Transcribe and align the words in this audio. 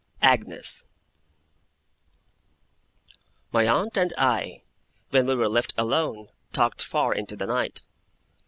AGNES 0.23 0.87
My 3.51 3.67
aunt 3.67 3.95
and 3.97 4.11
I, 4.17 4.63
when 5.11 5.27
we 5.27 5.35
were 5.35 5.47
left 5.47 5.75
alone, 5.77 6.29
talked 6.51 6.81
far 6.83 7.13
into 7.13 7.35
the 7.35 7.45
night. 7.45 7.83